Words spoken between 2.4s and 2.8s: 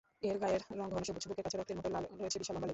লম্বা লেজ।